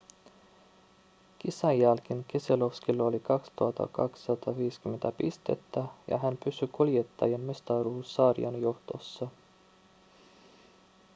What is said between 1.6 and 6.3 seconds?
jälkeen keselowskilla on 2 250 pistettä ja